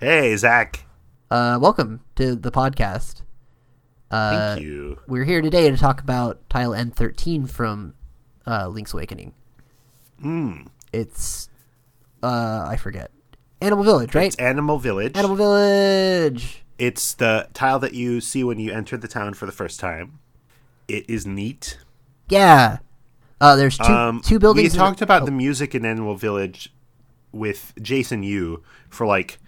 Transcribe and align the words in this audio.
Hey, 0.00 0.34
Zach. 0.34 0.86
Uh, 1.30 1.58
welcome 1.60 2.00
to 2.16 2.34
the 2.34 2.50
podcast. 2.50 3.20
Uh, 4.10 4.54
Thank 4.54 4.62
you. 4.62 4.98
We're 5.06 5.24
here 5.24 5.42
today 5.42 5.70
to 5.70 5.76
talk 5.76 6.00
about 6.00 6.40
tile 6.48 6.70
M13 6.70 7.46
from 7.50 7.92
uh, 8.46 8.68
Link's 8.68 8.94
Awakening. 8.94 9.34
Hmm. 10.18 10.62
It's, 10.90 11.50
uh, 12.22 12.64
I 12.66 12.78
forget. 12.78 13.10
Animal 13.60 13.84
Village, 13.84 14.14
right? 14.14 14.28
It's 14.28 14.36
Animal 14.36 14.78
Village. 14.78 15.18
Animal 15.18 15.36
Village! 15.36 16.64
It's 16.78 17.12
the 17.12 17.48
tile 17.52 17.78
that 17.80 17.92
you 17.92 18.22
see 18.22 18.42
when 18.42 18.58
you 18.58 18.72
enter 18.72 18.96
the 18.96 19.06
town 19.06 19.34
for 19.34 19.44
the 19.44 19.52
first 19.52 19.78
time. 19.78 20.18
It 20.88 21.04
is 21.10 21.26
neat. 21.26 21.76
Yeah. 22.30 22.78
Uh, 23.38 23.54
there's 23.54 23.76
two, 23.76 23.84
Um, 23.84 24.22
two 24.22 24.38
buildings. 24.38 24.72
We 24.72 24.78
talked 24.78 25.02
about 25.02 25.22
oh, 25.22 25.24
the 25.26 25.30
music 25.30 25.74
in 25.74 25.84
Animal 25.84 26.14
Village 26.14 26.72
with 27.32 27.74
Jason 27.82 28.22
Yu 28.22 28.62
for 28.88 29.06
like 29.06 29.38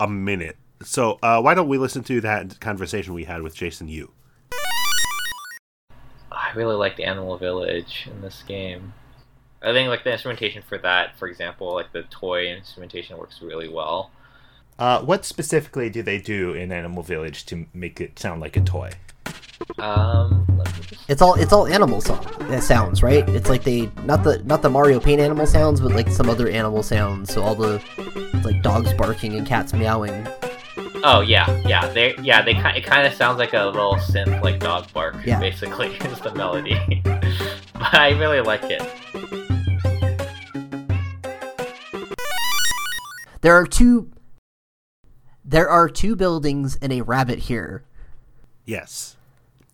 a 0.00 0.08
minute. 0.08 0.56
So 0.82 1.18
uh, 1.22 1.40
why 1.40 1.54
don't 1.54 1.68
we 1.68 1.78
listen 1.78 2.02
to 2.04 2.20
that 2.22 2.60
conversation 2.60 3.14
we 3.14 3.24
had 3.24 3.42
with 3.42 3.54
Jason 3.54 3.88
Yu? 3.88 4.10
I 6.30 6.52
really 6.54 6.74
like 6.74 6.96
the 6.96 7.04
Animal 7.04 7.36
Village 7.38 8.08
in 8.10 8.20
this 8.20 8.42
game. 8.46 8.92
I 9.62 9.72
think 9.72 9.88
like 9.88 10.04
the 10.04 10.12
instrumentation 10.12 10.62
for 10.62 10.78
that, 10.78 11.18
for 11.18 11.26
example, 11.26 11.74
like 11.74 11.92
the 11.92 12.02
toy 12.04 12.48
instrumentation 12.48 13.16
works 13.16 13.40
really 13.40 13.68
well. 13.68 14.10
Uh, 14.78 15.00
what 15.00 15.24
specifically 15.24 15.88
do 15.88 16.02
they 16.02 16.18
do 16.18 16.52
in 16.52 16.72
Animal 16.72 17.02
Village 17.02 17.46
to 17.46 17.66
make 17.72 18.00
it 18.00 18.18
sound 18.18 18.40
like 18.40 18.56
a 18.56 18.60
toy? 18.60 18.90
Um, 19.78 20.44
let 20.56 20.76
me 20.76 20.84
just 20.86 21.08
It's 21.08 21.22
all 21.22 21.34
it's 21.34 21.52
all 21.52 21.66
animal 21.66 22.00
song 22.00 22.24
uh, 22.42 22.60
sounds, 22.60 23.02
right? 23.02 23.28
It's 23.28 23.48
like 23.48 23.64
they 23.64 23.90
not 24.04 24.24
the 24.24 24.42
not 24.44 24.62
the 24.62 24.70
Mario 24.70 25.00
Paint 25.00 25.20
animal 25.20 25.46
sounds, 25.46 25.80
but 25.80 25.92
like 25.92 26.08
some 26.08 26.28
other 26.28 26.48
animal 26.48 26.82
sounds. 26.82 27.32
So 27.32 27.42
all 27.42 27.54
the 27.54 27.82
like 28.44 28.62
dogs 28.62 28.92
barking 28.94 29.34
and 29.34 29.46
cats 29.46 29.72
meowing. 29.72 30.26
Oh 31.04 31.20
yeah, 31.20 31.60
yeah. 31.66 31.86
They 31.88 32.14
yeah 32.22 32.42
they 32.42 32.54
kind 32.54 32.76
it 32.76 32.84
kind 32.84 33.06
of 33.06 33.12
sounds 33.14 33.38
like 33.38 33.52
a 33.52 33.66
little 33.66 33.96
synth 33.96 34.42
like 34.42 34.60
dog 34.60 34.92
bark. 34.92 35.16
Yeah. 35.24 35.38
basically 35.38 35.88
is 35.96 36.20
the 36.20 36.34
melody. 36.34 36.78
but 37.04 37.94
I 37.94 38.10
really 38.18 38.40
like 38.40 38.64
it. 38.64 38.82
There 43.42 43.54
are 43.54 43.66
two. 43.66 44.10
There 45.44 45.68
are 45.68 45.90
two 45.90 46.16
buildings 46.16 46.76
and 46.76 46.90
a 46.90 47.02
rabbit 47.02 47.40
here. 47.40 47.84
Yes. 48.64 49.16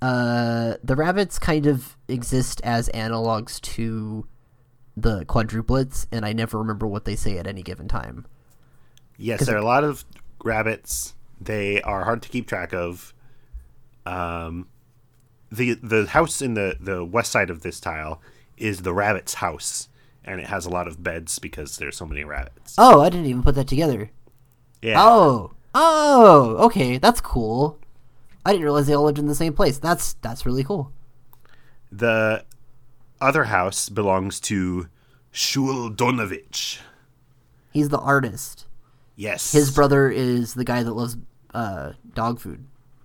Uh, 0.03 0.75
the 0.83 0.97
rabbits 0.97 1.39
kind 1.39 1.67
of 1.67 1.97
exist 2.09 2.61
as 2.65 2.89
analogs 2.91 3.61
to 3.61 4.27
the 4.97 5.25
quadruplets, 5.27 6.07
and 6.11 6.25
I 6.25 6.33
never 6.33 6.59
remember 6.59 6.87
what 6.87 7.05
they 7.05 7.17
say 7.17 7.39
at 7.39 7.47
any 7.47 7.63
given 7.63 7.89
time. 7.89 8.27
Yes, 9.17 9.45
there 9.45 9.57
are 9.57 9.59
a 9.59 9.65
lot 9.65 9.85
of 9.85 10.05
rabbits. 10.43 11.15
They 11.41 11.83
are 11.83 12.05
hard 12.05 12.23
to 12.23 12.29
keep 12.29 12.47
track 12.47 12.73
of. 12.73 13.13
Um, 14.07 14.69
the 15.53 15.75
the 15.75 16.07
house 16.07 16.41
in 16.41 16.55
the 16.55 16.77
the 16.81 17.05
west 17.05 17.31
side 17.31 17.51
of 17.51 17.63
this 17.63 17.81
tile 17.81 18.23
is 18.57 18.81
the 18.83 18.95
rabbit's 18.95 19.35
house, 19.35 19.89
and 20.25 20.41
it 20.41 20.47
has 20.47 20.65
a 20.65 20.71
lot 20.71 20.89
of 20.89 21.03
beds 21.03 21.39
because 21.39 21.77
there's 21.77 21.97
so 21.97 22.07
many 22.07 22.25
rabbits. 22.25 22.75
Oh, 22.79 23.03
I 23.03 23.11
didn't 23.11 23.27
even 23.27 23.43
put 23.43 23.55
that 23.57 23.69
together. 23.69 24.11
Yeah. 24.81 24.95
Oh, 24.97 25.53
oh, 25.75 26.57
okay, 26.67 26.99
that's 26.99 27.21
cool. 27.21 27.79
I 28.45 28.53
didn't 28.53 28.65
realize 28.65 28.87
they 28.87 28.95
all 28.95 29.05
lived 29.05 29.19
in 29.19 29.27
the 29.27 29.35
same 29.35 29.53
place. 29.53 29.79
That's 29.79 30.15
that's 30.15 30.47
really 30.47 30.65
cool. 30.65 30.93
The 31.93 32.45
other 33.21 33.45
house 33.45 33.89
belongs 33.89 34.41
to 34.41 34.89
Schule 35.31 35.91
Donavitch. 35.91 36.79
He's 37.73 37.89
the 37.91 37.99
artist. 37.99 38.67
Yes. 39.17 39.53
His 39.53 39.71
brother 39.71 40.09
is 40.09 40.55
the 40.55 40.65
guy 40.65 40.83
that 40.83 40.93
loves 40.93 41.17
uh, 41.53 41.93
dog 42.15 42.41
food. 42.41 42.65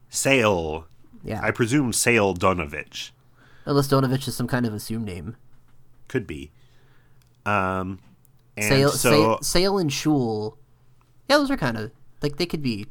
Sale. 0.10 0.88
Yeah, 1.24 1.42
I 1.44 1.52
presume 1.52 1.92
Sale 1.92 2.36
Donavitch. 2.36 3.12
unless 3.66 3.88
Donavitch 3.88 4.28
is 4.28 4.36
some 4.36 4.48
kind 4.48 4.66
of 4.66 4.74
assumed 4.74 5.06
name. 5.06 5.36
Could 6.08 6.28
be. 6.28 6.52
Um, 7.46 8.00
and 8.56 8.66
Sale, 8.66 8.90
so 8.92 9.10
Sale, 9.10 9.42
Sale 9.42 9.78
and 9.80 9.92
Schule. 9.92 10.58
Yeah, 11.30 11.38
those 11.38 11.50
are 11.52 11.58
kind 11.58 11.78
of 11.78 11.92
like 12.22 12.38
they 12.38 12.46
could 12.46 12.62
be 12.62 12.86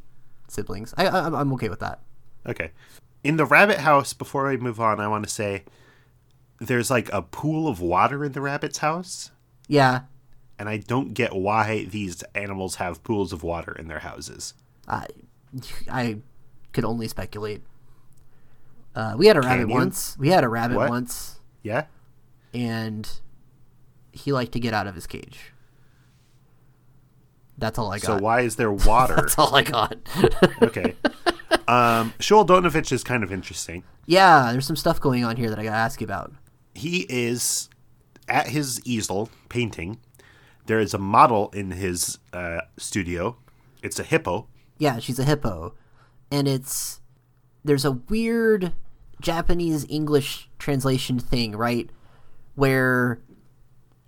siblings. 0.49 0.93
I, 0.99 1.06
I 1.06 1.21
I'm- 1.21 1.34
I'm 1.34 1.53
okay 1.54 1.69
with 1.69 1.81
that. 1.81 2.00
Okay. 2.47 2.71
In 3.22 3.37
the 3.37 3.44
rabbit 3.47 3.78
house, 3.78 4.12
before 4.12 4.49
I 4.50 4.56
move 4.56 4.78
on, 4.81 5.00
I 5.00 5.09
want 5.09 5.25
to 5.25 5.31
say 5.31 5.65
there's 6.60 6.91
like 6.91 7.10
a 7.12 7.22
pool 7.22 7.69
of 7.69 7.81
water 7.81 8.25
in 8.25 8.32
the 8.32 8.41
rabbit's 8.41 8.78
house, 8.78 9.31
Yeah, 9.66 10.03
and 10.59 10.69
I 10.69 10.77
don't 10.77 11.15
get 11.15 11.34
why 11.34 11.84
these 11.87 12.22
animals 12.34 12.77
have 12.77 13.03
pools 13.03 13.33
of 13.33 13.43
water 13.43 13.72
in 13.72 13.88
their 13.88 14.00
houses. 14.00 14.54
I 14.87 15.06
I 15.91 16.19
could 16.72 16.84
only 16.84 17.09
speculate. 17.09 17.62
Uh, 18.94 19.15
we 19.16 19.27
had 19.27 19.37
a 19.37 19.41
rabbit 19.41 19.69
you? 19.69 19.75
once. 19.75 20.16
We 20.19 20.28
had 20.28 20.44
a 20.44 20.49
rabbit 20.49 20.77
What? 20.77 20.91
once, 20.91 21.41
Yeah? 21.62 21.87
and 22.53 23.09
he 24.12 24.33
liked 24.33 24.53
to 24.53 24.60
get 24.60 24.72
out 24.75 24.87
of 24.87 24.94
his 24.94 25.06
cage. 25.09 25.53
That's 27.59 27.78
all 27.78 27.91
I 27.93 27.99
got. 27.99 28.06
So 28.06 28.19
why 28.19 28.41
is 28.43 28.56
there 28.56 28.72
water? 28.91 29.16
That's 29.16 29.38
all 29.38 29.54
I 29.54 29.62
got. 29.62 29.97
okay. 30.62 30.94
Um, 31.69 32.13
Schule 32.21 32.45
Donavitch 32.47 32.93
is 32.93 33.03
kind 33.05 33.23
of 33.23 33.33
interesting. 33.33 33.85
yeah, 34.07 34.51
there's 34.53 34.67
some 34.67 34.77
stuff 34.77 35.01
going 35.01 35.25
on 35.25 35.37
here 35.37 35.51
that 35.51 35.59
I 35.59 35.65
gotta 35.65 35.77
ask 35.77 36.01
you 36.01 36.05
about. 36.05 36.33
He 36.75 37.07
is 37.09 37.69
at 38.29 38.49
his 38.49 38.81
easel 38.85 39.31
painting. 39.49 39.99
There 40.67 40.81
is 40.81 40.95
a 40.95 40.99
model 40.99 41.51
in 41.51 41.73
his 41.73 42.19
uh, 42.33 42.63
studio. 42.79 43.37
It's 43.83 43.99
a 43.99 44.03
hippo. 44.03 44.49
Yeah, 44.79 44.99
she's 44.99 45.19
a 45.19 45.25
hippo, 45.25 45.75
and 46.31 46.49
it's 46.49 47.01
there's 47.65 47.85
a 47.85 47.93
weird 47.93 48.73
Japanese 49.21 49.87
English 49.89 50.49
translation 50.59 51.19
thing, 51.19 51.53
right? 51.53 51.89
Where 52.55 53.21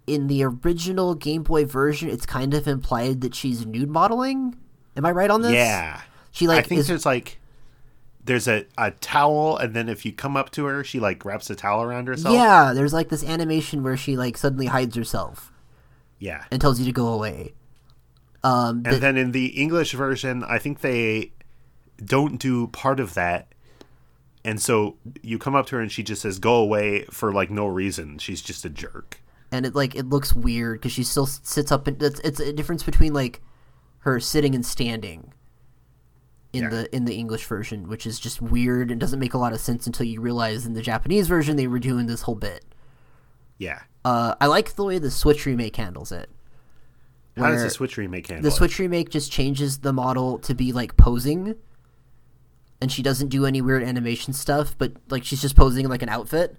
in 0.07 0.27
the 0.29 0.45
original 0.45 1.15
Game 1.15 1.43
Boy 1.43 1.65
version, 1.67 2.09
it's 2.09 2.27
kind 2.27 2.55
of 2.55 2.67
implied 2.67 3.21
that 3.21 3.35
she's 3.35 3.67
nude 3.67 3.91
modeling. 3.91 4.57
Am 4.97 5.05
I 5.05 5.11
right 5.11 5.31
on 5.31 5.43
this? 5.43 5.53
Yeah. 5.53 6.01
She 6.31 6.47
like 6.47 6.65
I 6.65 6.69
think 6.69 6.81
is 6.81 6.89
there's 6.89 7.07
like 7.07 7.39
there's 8.27 8.47
a, 8.49 8.67
a 8.77 8.91
towel 8.91 9.57
and 9.57 9.75
then 9.75 9.89
if 9.89 10.05
you 10.05 10.13
come 10.13 10.37
up 10.37 10.51
to 10.51 10.65
her 10.67 10.85
she 10.85 11.01
like 11.01 11.25
wraps 11.25 11.49
a 11.51 11.55
towel 11.57 11.83
around 11.83 12.07
herself. 12.09 12.35
yeah. 12.35 12.73
There's 12.75 12.93
like 12.93 13.09
this 13.09 13.25
animation 13.25 13.83
where 13.83 13.97
she 13.97 14.17
like 14.17 14.37
suddenly 14.37 14.67
hides 14.67 14.95
herself 14.97 15.53
Yeah. 16.19 16.45
and 16.51 16.61
tells 16.61 16.79
you 16.79 16.87
to 16.87 16.93
go 16.93 17.09
away. 17.09 17.55
Um, 18.45 18.83
And 18.85 18.97
the- 18.97 18.99
then 18.99 19.17
in 19.17 19.33
the 19.33 19.47
English 19.47 19.93
version, 19.93 20.45
I 20.45 20.59
think 20.59 20.81
they 20.81 21.33
don't 22.05 22.39
do 22.39 22.67
part 22.69 23.01
of 23.01 23.15
that. 23.15 23.49
And 24.45 24.61
so 24.61 24.97
you 25.23 25.39
come 25.39 25.55
up 25.57 25.67
to 25.67 25.77
her 25.77 25.83
and 25.83 25.91
she 25.91 26.03
just 26.05 26.23
says 26.23 26.39
go 26.39 26.55
away 26.57 27.05
for 27.11 27.33
like 27.33 27.51
no 27.51 27.67
reason. 27.67 28.19
She's 28.19 28.43
just 28.43 28.65
a 28.65 28.69
jerk. 28.69 29.21
and 29.53 29.65
it 29.67 29.75
like 29.75 29.95
it 29.95 30.07
looks 30.09 30.35
weird 30.35 30.81
because 30.81 30.93
she 30.93 31.03
still 31.05 31.27
sits 31.27 31.71
up 31.73 31.87
and 31.87 32.01
it's, 32.03 32.21
it's 32.21 32.41
a 32.41 32.53
difference 32.53 32.83
between 32.83 33.13
like 33.13 33.41
her 34.01 34.21
sitting 34.21 34.55
and 34.55 34.65
standing 34.67 35.33
in 36.53 36.63
Yeah. 36.65 36.69
the 36.71 36.97
in 36.97 37.05
the 37.05 37.15
english 37.17 37.45
version 37.45 37.89
which 37.89 38.07
is 38.07 38.19
just 38.21 38.41
weird 38.41 38.91
and 38.91 39.01
doesn't 39.01 39.19
make 39.19 39.35
a 39.35 39.39
lot 39.39 39.53
of 39.53 39.61
sense 39.61 39.87
until 39.87 40.07
you 40.07 40.21
realize 40.21 40.65
in 40.67 40.73
the 40.75 40.83
japanese 40.83 41.29
version 41.29 41.57
they 41.57 41.67
were 41.67 41.79
doing 41.79 42.07
this 42.07 42.23
whole 42.23 42.35
bit 42.37 42.65
Yeah. 43.59 43.81
uh 44.05 44.35
i 44.41 44.47
like 44.47 44.75
the 44.75 44.85
way 44.85 44.99
the 44.99 45.11
switch 45.11 45.45
remake 45.47 45.77
handles 45.77 46.13
it 46.13 46.31
How 47.37 47.51
does 47.51 47.63
the 47.63 47.71
Switch 47.71 47.97
remake 47.97 48.29
handle 48.29 48.43
the 48.43 48.55
it? 48.55 48.57
switch 48.59 48.79
remake 48.79 49.11
just 49.11 49.31
changes 49.33 49.79
the 49.79 49.93
model 49.93 50.39
to 50.41 50.55
be 50.55 50.73
like 50.73 50.97
posing 50.97 51.57
and 52.81 52.93
she 52.93 53.03
doesn't 53.03 53.29
do 53.29 53.45
any 53.47 53.61
weird 53.61 53.83
animation 53.83 54.33
stuff 54.33 54.75
but 54.79 54.93
like 55.11 55.25
she's 55.25 55.43
just 55.43 55.57
posing 55.57 55.85
in 55.85 55.91
like 55.91 56.03
an 56.03 56.09
outfit 56.09 56.57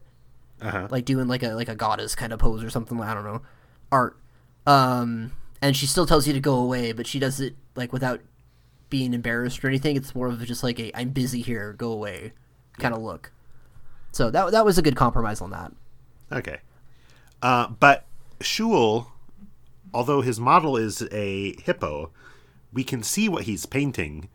Uh-huh. 0.61 0.87
like 0.91 1.05
doing 1.05 1.27
like 1.27 1.43
a 1.43 1.49
like 1.53 1.69
a 1.69 1.75
goddess 1.75 2.13
kind 2.15 2.33
of 2.33 2.39
pose 2.39 2.63
or 2.63 2.69
something. 2.71 2.99
I 2.99 3.13
don't 3.13 3.23
know, 3.23 3.41
art. 3.91 4.17
Um, 4.65 5.31
and 5.61 5.75
she 5.77 5.85
still 5.85 6.05
tells 6.07 6.25
you 6.27 6.33
to 6.33 6.39
go 6.39 6.55
away, 6.55 6.91
but 6.91 7.05
she 7.07 7.19
does 7.19 7.39
it 7.39 7.55
like 7.75 7.93
without 7.93 8.19
being 8.89 9.13
embarrassed 9.13 9.63
or 9.63 9.67
anything. 9.67 9.95
It's 9.95 10.15
more 10.15 10.27
of 10.27 10.43
just 10.45 10.63
like 10.63 10.79
a 10.79 10.91
"I'm 10.97 11.09
busy 11.09 11.41
here, 11.41 11.73
go 11.73 11.91
away" 11.91 12.33
kind 12.77 12.93
of 12.93 13.01
look. 13.01 13.31
So 14.11 14.29
that 14.31 14.51
that 14.51 14.65
was 14.65 14.77
a 14.77 14.81
good 14.81 14.95
compromise 14.95 15.41
on 15.41 15.51
that. 15.51 15.71
Okay. 16.31 16.59
Uh, 17.41 17.67
but 17.67 18.05
Schule, 18.41 19.11
although 19.93 20.21
his 20.21 20.39
model 20.39 20.75
is 20.75 21.07
a 21.11 21.55
hippo, 21.61 22.11
we 22.73 22.83
can 22.83 23.03
see 23.03 23.29
what 23.29 23.43
he's 23.43 23.65
painting, 23.65 24.29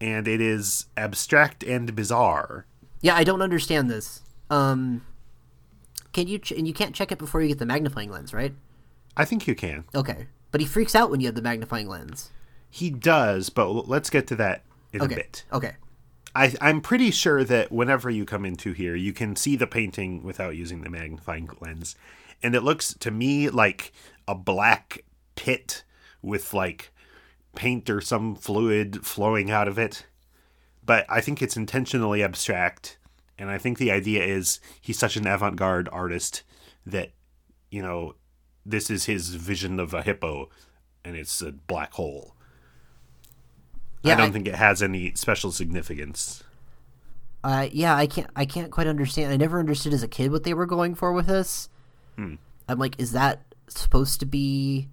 and 0.00 0.28
it 0.28 0.40
is 0.40 0.86
abstract 0.96 1.62
and 1.62 1.94
bizarre. 1.94 2.66
Yeah, 3.00 3.16
I 3.16 3.24
don't 3.24 3.42
understand 3.42 3.90
this. 3.90 4.22
Um, 4.50 5.04
can 6.12 6.28
you 6.28 6.38
ch- 6.38 6.52
and 6.52 6.66
you 6.66 6.74
can't 6.74 6.94
check 6.94 7.10
it 7.10 7.18
before 7.18 7.40
you 7.40 7.48
get 7.48 7.58
the 7.58 7.66
magnifying 7.66 8.10
lens, 8.10 8.32
right? 8.34 8.54
I 9.16 9.24
think 9.24 9.46
you 9.46 9.54
can. 9.54 9.84
Okay, 9.94 10.26
but 10.50 10.60
he 10.60 10.66
freaks 10.66 10.94
out 10.94 11.10
when 11.10 11.20
you 11.20 11.26
have 11.26 11.34
the 11.34 11.42
magnifying 11.42 11.88
lens. 11.88 12.30
He 12.74 12.88
does, 12.88 13.50
but 13.50 13.68
let's 13.86 14.08
get 14.08 14.26
to 14.28 14.36
that 14.36 14.64
in 14.94 15.02
Okay, 15.02 15.14
a 15.14 15.16
bit. 15.18 15.44
okay, 15.52 15.72
I, 16.34 16.54
I'm 16.62 16.80
pretty 16.80 17.10
sure 17.10 17.44
that 17.44 17.70
whenever 17.70 18.08
you 18.08 18.24
come 18.24 18.46
into 18.46 18.72
here, 18.72 18.96
you 18.96 19.12
can 19.12 19.36
see 19.36 19.56
the 19.56 19.66
painting 19.66 20.22
without 20.22 20.56
using 20.56 20.80
the 20.80 20.88
magnifying 20.88 21.50
lens. 21.60 21.94
And 22.42 22.54
it 22.54 22.62
looks 22.62 22.94
to 22.94 23.10
me 23.10 23.50
like 23.50 23.92
a 24.26 24.34
black 24.34 25.04
pit 25.34 25.84
with 26.22 26.54
like 26.54 26.94
paint 27.54 27.90
or 27.90 28.00
some 28.00 28.34
fluid 28.34 29.04
flowing 29.04 29.50
out 29.50 29.68
of 29.68 29.78
it. 29.78 30.06
But 30.82 31.04
I 31.10 31.20
think 31.20 31.42
it's 31.42 31.58
intentionally 31.58 32.22
abstract. 32.22 32.96
And 33.38 33.50
I 33.50 33.58
think 33.58 33.76
the 33.76 33.90
idea 33.90 34.24
is 34.24 34.60
he's 34.80 34.98
such 34.98 35.16
an 35.16 35.26
avant 35.26 35.56
garde 35.56 35.90
artist 35.92 36.42
that, 36.86 37.10
you 37.70 37.82
know, 37.82 38.14
this 38.64 38.88
is 38.88 39.04
his 39.04 39.34
vision 39.34 39.78
of 39.78 39.92
a 39.92 40.00
hippo 40.02 40.48
and 41.04 41.16
it's 41.16 41.42
a 41.42 41.52
black 41.52 41.92
hole. 41.92 42.34
Yeah, 44.02 44.14
I 44.14 44.16
don't 44.16 44.30
I- 44.30 44.32
think 44.32 44.48
it 44.48 44.54
has 44.56 44.82
any 44.82 45.14
special 45.14 45.52
significance. 45.52 46.42
Uh, 47.44 47.68
yeah, 47.72 47.96
I 47.96 48.06
can't. 48.06 48.30
I 48.36 48.44
can't 48.44 48.70
quite 48.70 48.86
understand. 48.86 49.32
I 49.32 49.36
never 49.36 49.58
understood 49.58 49.92
as 49.92 50.02
a 50.04 50.08
kid 50.08 50.30
what 50.30 50.44
they 50.44 50.54
were 50.54 50.66
going 50.66 50.94
for 50.94 51.12
with 51.12 51.26
this. 51.26 51.68
Hmm. 52.16 52.34
I'm 52.68 52.78
like, 52.78 53.00
is 53.00 53.12
that 53.12 53.42
supposed 53.68 54.20
to 54.20 54.26
be 54.26 54.88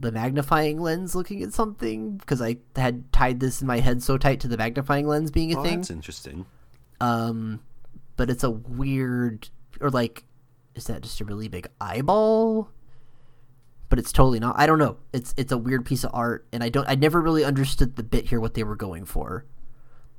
the 0.00 0.10
magnifying 0.10 0.78
lens 0.80 1.14
looking 1.14 1.42
at 1.42 1.52
something? 1.52 2.16
Because 2.16 2.40
I 2.40 2.56
had 2.76 3.12
tied 3.12 3.40
this 3.40 3.60
in 3.60 3.66
my 3.66 3.80
head 3.80 4.02
so 4.02 4.16
tight 4.16 4.40
to 4.40 4.48
the 4.48 4.56
magnifying 4.56 5.06
lens 5.06 5.30
being 5.30 5.52
a 5.52 5.56
Well, 5.56 5.64
thing. 5.64 5.76
that's 5.80 5.90
interesting. 5.90 6.46
Um, 7.00 7.60
but 8.16 8.30
it's 8.30 8.44
a 8.44 8.50
weird, 8.50 9.48
or 9.82 9.90
like, 9.90 10.24
is 10.74 10.84
that 10.86 11.02
just 11.02 11.20
a 11.20 11.24
really 11.26 11.48
big 11.48 11.68
eyeball? 11.78 12.70
But 13.94 14.00
it's 14.00 14.10
totally 14.10 14.40
not. 14.40 14.56
I 14.58 14.66
don't 14.66 14.80
know. 14.80 14.96
It's 15.12 15.32
it's 15.36 15.52
a 15.52 15.56
weird 15.56 15.86
piece 15.86 16.02
of 16.02 16.10
art, 16.12 16.44
and 16.52 16.64
I 16.64 16.68
don't. 16.68 16.88
I 16.88 16.96
never 16.96 17.20
really 17.20 17.44
understood 17.44 17.94
the 17.94 18.02
bit 18.02 18.26
here 18.26 18.40
what 18.40 18.54
they 18.54 18.64
were 18.64 18.74
going 18.74 19.04
for. 19.04 19.44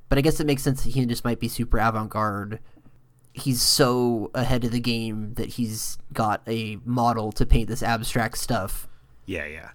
But 0.08 0.16
I 0.16 0.22
guess 0.22 0.40
it 0.40 0.46
makes 0.46 0.62
sense 0.62 0.82
that 0.82 0.94
he 0.94 1.04
just 1.04 1.26
might 1.26 1.40
be 1.40 1.46
super 1.46 1.76
avant 1.76 2.08
garde. 2.08 2.58
He's 3.34 3.60
so 3.60 4.30
ahead 4.34 4.64
of 4.64 4.70
the 4.70 4.80
game 4.80 5.34
that 5.34 5.50
he's 5.50 5.98
got 6.14 6.40
a 6.46 6.78
model 6.86 7.32
to 7.32 7.44
paint 7.44 7.68
this 7.68 7.82
abstract 7.82 8.38
stuff. 8.38 8.88
Yeah, 9.26 9.44
yeah. 9.44 9.72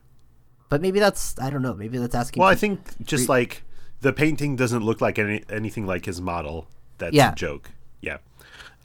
But 0.68 0.82
maybe 0.82 1.00
that's 1.00 1.38
I 1.38 1.52
don't 1.52 1.62
know. 1.62 1.76
Maybe 1.76 2.00
that's 2.00 2.16
asking. 2.16 2.42
Well, 2.42 2.50
I 2.50 2.56
think 2.56 3.06
just 3.06 3.30
like 3.30 3.62
the 4.00 4.12
painting 4.12 4.56
doesn't 4.56 4.82
look 4.82 5.00
like 5.00 5.20
any, 5.20 5.44
anything 5.48 5.86
like 5.86 6.06
his 6.06 6.20
model. 6.20 6.68
That's 6.98 7.14
Yeah. 7.14 7.34
a 7.34 7.36
joke. 7.36 7.70
Yeah. 8.02 8.18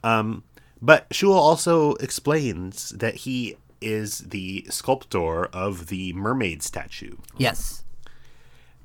Um, 0.03 0.43
but 0.79 1.07
Schule 1.11 1.33
also 1.33 1.93
explains 1.95 2.89
that 2.89 3.15
he 3.15 3.57
is 3.81 4.19
the 4.19 4.65
sculptor 4.69 5.45
of 5.47 5.87
the 5.87 6.13
mermaid 6.13 6.63
statue, 6.63 7.17
yes, 7.37 7.83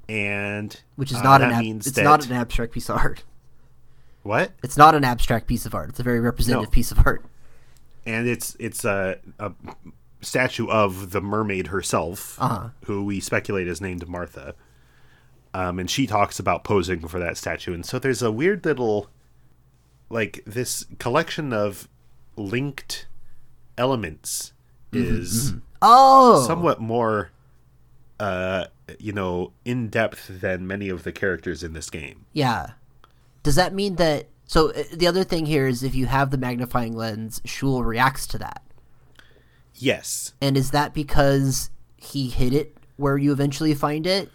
and 0.09 0.81
which 0.97 1.11
is 1.11 1.19
uh, 1.19 1.23
not 1.23 1.43
an 1.43 1.53
ab- 1.53 1.65
it's 1.65 1.91
that 1.93 2.05
not 2.05 2.27
an 2.27 2.33
abstract 2.33 2.73
piece 2.73 2.89
of 2.89 2.97
art. 2.99 3.23
what? 4.23 4.53
It's 4.63 4.77
not 4.77 4.95
an 4.95 5.05
abstract 5.05 5.47
piece 5.47 5.65
of 5.67 5.75
art. 5.75 5.89
It's 5.91 6.01
a 6.01 6.03
very 6.03 6.21
representative 6.21 6.69
No. 6.69 6.71
piece 6.71 6.91
of 6.93 7.07
art. 7.07 7.25
And 8.05 8.27
it's 8.29 8.57
it's 8.59 8.85
a, 8.85 9.19
a 9.39 9.53
statue 10.21 10.69
of 10.69 11.11
the 11.13 11.21
mermaid 11.21 11.69
herself, 11.69 12.37
Uh-huh. 12.41 12.69
who 12.87 13.05
we 13.05 13.21
speculate 13.21 13.69
is 13.69 13.81
named 13.81 14.07
Martha. 14.09 14.55
Um, 15.55 15.79
and 15.79 15.91
she 15.91 16.07
talks 16.07 16.39
about 16.39 16.65
posing 16.65 17.07
for 17.07 17.19
that 17.21 17.37
statue, 17.37 17.75
and 17.75 17.85
so 17.85 17.99
there's 17.99 18.23
a 18.23 18.33
weird 18.33 18.65
little, 18.65 19.09
like 20.09 20.43
this 20.47 20.87
collection 20.99 21.53
of 21.53 21.89
linked 22.37 23.07
elements 23.77 24.53
is 24.93 25.55
Oh, 25.81 26.45
somewhat 26.47 26.81
more, 26.81 27.31
uh, 28.21 28.67
you 28.99 29.13
know, 29.13 29.53
in 29.65 29.89
depth 29.89 30.29
than 30.41 30.67
many 30.67 30.89
of 30.89 31.03
the 31.03 31.13
characters 31.13 31.63
in 31.63 31.73
this 31.73 31.91
game. 31.91 32.27
Yeah. 32.33 32.73
Does 33.43 33.57
that 33.57 33.75
mean 33.75 33.97
that? 33.97 34.29
So 34.47 34.71
uh, 34.71 34.85
the 34.93 35.07
other 35.07 35.25
thing 35.25 35.47
here 35.47 35.67
is 35.67 35.83
if 35.83 35.95
you 35.95 36.07
have 36.07 36.31
the 36.31 36.39
magnifying 36.39 36.95
lens, 36.95 37.41
Schule 37.45 37.83
reacts 37.85 38.27
to 38.29 38.39
that, 38.39 38.63
Yes, 39.75 40.35
and 40.41 40.57
is 40.57 40.71
that 40.71 40.93
because 40.95 41.71
he 41.97 42.29
hid 42.29 42.53
it 42.53 42.77
where 42.97 43.17
you 43.17 43.33
eventually 43.33 43.75
find 43.75 44.07
it, 44.07 44.31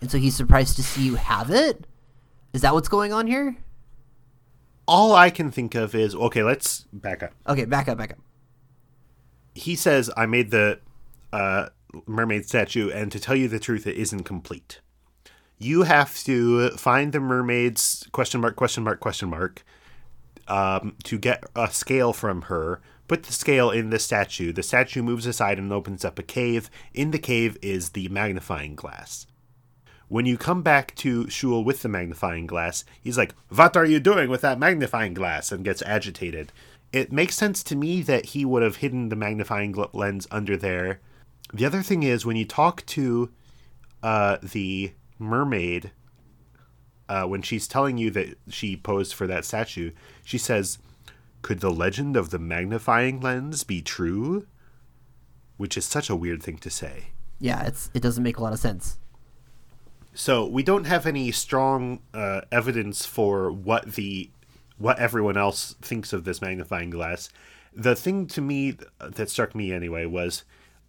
and 0.00 0.10
so 0.10 0.18
he's 0.18 0.36
surprised 0.36 0.76
to 0.76 0.82
see 0.82 1.02
you 1.02 1.14
have 1.16 1.50
it? 1.50 1.86
Is 2.52 2.60
that 2.62 2.74
what's 2.74 2.88
going 2.88 3.12
on 3.12 3.26
here? 3.26 3.56
all 4.86 5.14
I 5.14 5.30
can 5.30 5.52
think 5.52 5.76
of 5.76 5.94
is 5.94 6.14
okay. 6.16 6.42
Let's 6.42 6.84
back 6.92 7.22
up. 7.22 7.32
Okay, 7.46 7.64
back 7.64 7.88
up, 7.88 7.96
back 7.96 8.10
up. 8.12 8.18
He 9.54 9.74
says, 9.76 10.10
I 10.16 10.26
made 10.26 10.50
the 10.50 10.80
uh, 11.32 11.68
mermaid 12.06 12.46
statue, 12.46 12.90
and 12.90 13.10
to 13.12 13.20
tell 13.20 13.36
you 13.36 13.48
the 13.48 13.58
truth, 13.58 13.86
it 13.86 13.96
isn't 13.96 14.24
complete. 14.24 14.80
You 15.58 15.82
have 15.82 16.16
to 16.24 16.70
find 16.70 17.12
the 17.12 17.20
mermaid's 17.20 18.08
question 18.12 18.40
mark, 18.40 18.56
question 18.56 18.84
mark, 18.84 19.00
question 19.00 19.28
mark 19.28 19.62
um, 20.48 20.96
to 21.04 21.18
get 21.18 21.44
a 21.54 21.70
scale 21.70 22.12
from 22.12 22.42
her. 22.42 22.80
Put 23.08 23.24
the 23.24 23.32
scale 23.32 23.70
in 23.70 23.90
the 23.90 23.98
statue. 23.98 24.52
The 24.52 24.62
statue 24.62 25.02
moves 25.02 25.26
aside 25.26 25.58
and 25.58 25.72
opens 25.72 26.04
up 26.04 26.18
a 26.18 26.22
cave. 26.22 26.70
In 26.94 27.10
the 27.10 27.18
cave 27.18 27.58
is 27.60 27.90
the 27.90 28.08
magnifying 28.08 28.74
glass. 28.74 29.26
When 30.08 30.26
you 30.26 30.36
come 30.36 30.62
back 30.62 30.94
to 30.96 31.28
Schule 31.30 31.62
with 31.64 31.82
the 31.82 31.88
magnifying 31.88 32.46
glass, 32.46 32.84
he's 33.00 33.18
like, 33.18 33.34
What 33.48 33.76
are 33.76 33.84
you 33.84 34.00
doing 34.00 34.28
with 34.28 34.40
that 34.40 34.58
magnifying 34.58 35.14
glass? 35.14 35.52
and 35.52 35.64
gets 35.64 35.82
agitated. 35.82 36.52
It 36.92 37.12
makes 37.12 37.36
sense 37.36 37.62
to 37.64 37.76
me 37.76 38.02
that 38.02 38.26
he 38.26 38.44
would 38.44 38.62
have 38.62 38.76
hidden 38.76 39.08
the 39.08 39.16
magnifying 39.16 39.74
lens 39.92 40.26
under 40.30 40.56
there. 40.56 41.00
The 41.52 41.64
other 41.64 41.82
thing 41.82 42.02
is, 42.02 42.26
when 42.26 42.36
you 42.36 42.44
talk 42.44 42.84
to 42.86 43.30
uh, 44.02 44.38
the 44.42 44.92
mermaid, 45.18 45.92
uh, 47.08 47.24
when 47.24 47.42
she's 47.42 47.68
telling 47.68 47.98
you 47.98 48.10
that 48.10 48.38
she 48.48 48.76
posed 48.76 49.14
for 49.14 49.26
that 49.26 49.44
statue, 49.44 49.92
she 50.24 50.38
says, 50.38 50.78
Could 51.42 51.60
the 51.60 51.70
legend 51.70 52.16
of 52.16 52.30
the 52.30 52.38
magnifying 52.38 53.20
lens 53.20 53.62
be 53.64 53.82
true? 53.82 54.46
Which 55.56 55.76
is 55.76 55.84
such 55.84 56.10
a 56.10 56.16
weird 56.16 56.42
thing 56.42 56.58
to 56.58 56.70
say. 56.70 57.08
Yeah, 57.38 57.62
it's 57.64 57.90
it 57.94 58.02
doesn't 58.02 58.22
make 58.22 58.38
a 58.38 58.42
lot 58.42 58.52
of 58.52 58.58
sense. 58.58 58.98
So 60.12 60.46
we 60.46 60.62
don't 60.62 60.84
have 60.84 61.06
any 61.06 61.30
strong 61.30 62.00
uh, 62.12 62.42
evidence 62.50 63.06
for 63.06 63.50
what 63.52 63.94
the 63.94 64.30
what 64.80 64.98
everyone 64.98 65.36
else 65.36 65.76
thinks 65.82 66.12
of 66.12 66.24
this 66.24 66.40
magnifying 66.40 66.88
glass. 66.88 67.28
The 67.72 67.94
thing 67.94 68.26
to 68.28 68.40
me 68.40 68.76
that 68.98 69.28
struck 69.28 69.54
me 69.54 69.72
anyway 69.72 70.06
was 70.06 70.42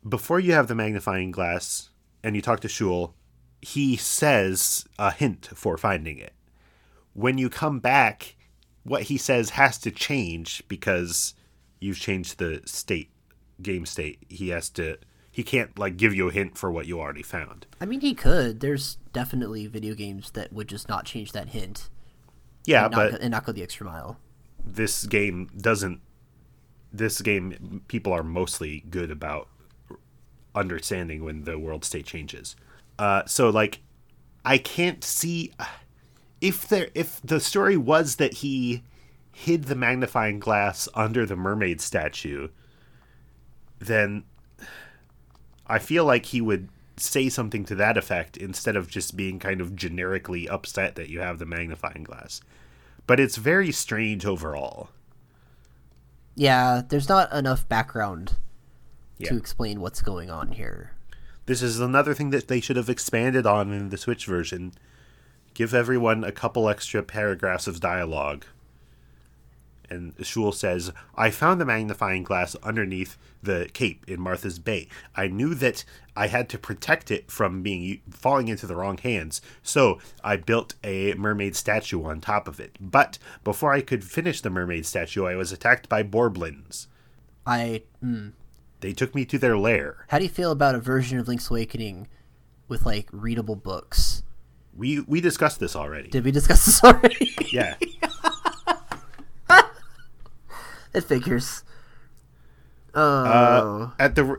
before 0.07 0.39
you 0.39 0.53
have 0.53 0.67
the 0.67 0.75
magnifying 0.75 1.29
glass 1.29 1.89
and 2.23 2.35
you 2.35 2.41
talk 2.41 2.61
to 2.61 2.69
Schule, 2.69 3.13
he 3.61 3.97
says 3.97 4.85
a 4.97 5.11
hint 5.11 5.49
for 5.53 5.77
finding 5.77 6.17
it. 6.17 6.33
When 7.13 7.37
you 7.37 7.49
come 7.49 7.79
back, 7.79 8.37
what 8.83 9.03
he 9.03 9.17
says 9.17 9.51
has 9.51 9.77
to 9.79 9.91
change 9.91 10.63
because 10.69 11.35
you've 11.81 11.99
changed 11.99 12.39
the 12.39 12.61
state, 12.65 13.11
game 13.61 13.85
state. 13.85 14.19
He 14.29 14.49
has 14.49 14.69
to. 14.71 14.97
He 15.29 15.43
can't 15.43 15.77
like 15.77 15.97
give 15.97 16.15
you 16.15 16.29
a 16.29 16.31
hint 16.31 16.57
for 16.57 16.71
what 16.71 16.87
you 16.87 16.99
already 16.99 17.23
found. 17.23 17.65
I 17.79 17.85
mean, 17.85 17.99
he 17.99 18.13
could. 18.13 18.61
There's 18.61 18.95
definitely 19.11 19.67
video 19.67 19.95
games 19.95 20.31
that 20.31 20.53
would 20.53 20.69
just 20.69 20.87
not 20.87 21.05
change 21.05 21.33
that 21.33 21.49
hint 21.49 21.89
Yeah, 22.65 22.85
and, 22.85 22.93
but 22.93 23.11
go- 23.11 23.17
and 23.21 23.31
not 23.31 23.45
go 23.45 23.51
the 23.51 23.63
extra 23.63 23.85
mile. 23.85 24.17
this 24.63 25.05
game 25.05 25.49
doesn't 25.57 26.01
this 26.93 27.21
game 27.21 27.81
people 27.87 28.11
are 28.13 28.23
mostly 28.23 28.83
good 28.89 29.09
about 29.11 29.47
understanding 30.53 31.23
when 31.23 31.45
the 31.45 31.57
world 31.57 31.85
state 31.85 32.05
changes 32.05 32.55
uh 32.99 33.23
so 33.25 33.49
like 33.49 33.79
i 34.43 34.57
can't 34.57 35.01
see 35.03 35.51
if 36.41 36.67
there 36.67 36.89
if 36.93 37.21
the 37.23 37.39
story 37.39 37.77
was 37.77 38.17
that 38.17 38.35
he 38.35 38.83
hid 39.31 39.63
the 39.63 39.75
magnifying 39.75 40.39
glass 40.39 40.89
under 40.93 41.25
the 41.25 41.35
mermaid 41.37 41.79
statue 41.79 42.49
then 43.79 44.23
i 45.67 45.79
feel 45.79 46.03
like 46.03 46.25
he 46.27 46.41
would 46.41 46.67
say 47.01 47.29
something 47.29 47.65
to 47.65 47.75
that 47.75 47.97
effect 47.97 48.37
instead 48.37 48.75
of 48.75 48.87
just 48.89 49.17
being 49.17 49.39
kind 49.39 49.59
of 49.61 49.75
generically 49.75 50.47
upset 50.47 50.95
that 50.95 51.09
you 51.09 51.19
have 51.19 51.39
the 51.39 51.45
magnifying 51.45 52.03
glass 52.03 52.41
but 53.07 53.19
it's 53.19 53.35
very 53.35 53.71
strange 53.71 54.25
overall. 54.25 54.89
Yeah, 56.35 56.81
there's 56.87 57.09
not 57.09 57.31
enough 57.33 57.67
background 57.67 58.35
Yeah. 59.17 59.29
to 59.29 59.37
explain 59.37 59.81
what's 59.81 60.01
going 60.01 60.29
on 60.29 60.53
here. 60.53 60.91
This 61.45 61.61
is 61.61 61.79
another 61.79 62.13
thing 62.13 62.29
that 62.29 62.47
they 62.47 62.61
should 62.61 62.77
have 62.77 62.89
expanded 62.89 63.45
on 63.45 63.73
in 63.73 63.89
the 63.89 63.97
Switch 63.97 64.25
version. 64.25 64.73
Give 65.53 65.73
everyone 65.73 66.23
a 66.23 66.31
couple 66.31 66.69
extra 66.69 67.03
paragraphs 67.03 67.67
of 67.67 67.79
dialogue. 67.81 68.45
And 69.91 70.13
Schule 70.25 70.53
says, 70.53 70.91
I 71.15 71.31
found 71.31 71.59
the 71.59 71.65
magnifying 71.65 72.23
glass 72.23 72.55
underneath 72.63 73.17
the 73.43 73.69
cape 73.73 74.05
in 74.07 74.21
Martha's 74.21 74.57
Bay. 74.57 74.87
I 75.17 75.27
knew 75.27 75.53
that 75.55 75.83
I 76.15 76.27
had 76.27 76.47
to 76.49 76.57
protect 76.57 77.11
it 77.11 77.29
from 77.29 77.61
being 77.61 78.01
falling 78.09 78.47
into 78.47 78.65
the 78.65 78.75
wrong 78.77 78.97
hands, 78.97 79.41
so 79.61 79.99
I 80.23 80.37
built 80.37 80.75
a 80.81 81.13
mermaid 81.15 81.57
statue 81.57 82.03
on 82.05 82.21
top 82.21 82.47
of 82.47 82.59
it. 82.61 82.77
But 82.79 83.17
before 83.43 83.73
I 83.73 83.81
could 83.81 84.05
finish 84.05 84.39
the 84.39 84.49
mermaid 84.49 84.85
statue, 84.85 85.25
I 85.25 85.35
was 85.35 85.51
attacked 85.51 85.89
by 85.89 86.03
Borblins. 86.03 86.87
I. 87.45 87.83
Hmm. 87.99 88.29
They 88.79 88.93
took 88.93 89.13
me 89.13 89.25
to 89.25 89.37
their 89.37 89.57
lair. 89.57 90.05
How 90.07 90.17
do 90.17 90.23
you 90.23 90.29
feel 90.29 90.51
about 90.51 90.73
a 90.73 90.79
version 90.79 91.19
of 91.19 91.27
Link's 91.27 91.49
Awakening 91.51 92.07
with 92.67 92.85
like 92.85 93.09
readable 93.11 93.55
books? 93.57 94.23
We 94.73 95.01
we 95.01 95.19
discussed 95.19 95.59
this 95.59 95.75
already. 95.75 96.09
Did 96.09 96.23
we 96.23 96.31
discuss 96.31 96.65
this 96.65 96.83
already? 96.83 97.35
yeah. 97.51 97.75
it 100.93 101.01
figures. 101.01 101.63
Oh, 102.93 103.25
Uh, 103.25 103.89
at 103.99 104.15
the 104.15 104.37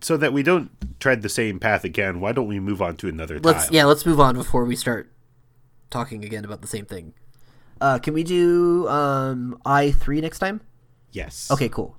so 0.00 0.16
that 0.16 0.32
we 0.32 0.42
don't 0.42 0.70
tread 1.00 1.22
the 1.22 1.28
same 1.28 1.58
path 1.58 1.84
again, 1.84 2.20
why 2.20 2.32
don't 2.32 2.46
we 2.46 2.60
move 2.60 2.80
on 2.80 2.96
to 2.96 3.08
another 3.08 3.38
Let's 3.38 3.66
tile? 3.66 3.74
yeah, 3.74 3.84
let's 3.84 4.06
move 4.06 4.20
on 4.20 4.34
before 4.36 4.64
we 4.64 4.76
start 4.76 5.10
talking 5.90 6.24
again 6.24 6.44
about 6.44 6.62
the 6.62 6.68
same 6.68 6.86
thing. 6.86 7.14
Uh, 7.80 7.98
can 7.98 8.14
we 8.14 8.22
do 8.22 8.86
um 8.88 9.58
I 9.64 9.90
three 9.90 10.20
next 10.20 10.38
time? 10.38 10.60
Yes. 11.12 11.50
Okay, 11.50 11.68
cool. 11.68 11.96